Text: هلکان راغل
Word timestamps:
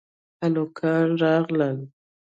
هلکان 0.43 1.09
راغل 1.21 1.77